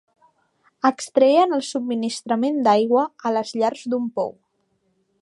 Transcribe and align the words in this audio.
Extreien 0.89 1.53
el 1.59 1.61
subministrament 1.69 2.59
d'aigua 2.69 3.07
a 3.31 3.37
les 3.39 3.55
llars 3.63 3.89
d'un 3.93 4.13
pou. 4.19 4.39